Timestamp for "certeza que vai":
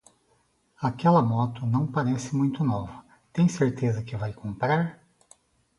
3.47-4.33